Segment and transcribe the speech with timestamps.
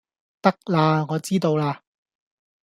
[0.41, 1.77] 得喇我知道喇